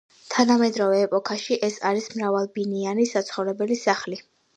[0.35, 4.19] თანამედროვე ეპოქაში ეს არის მრავალბინიანი საცხოვრებელი სახლი.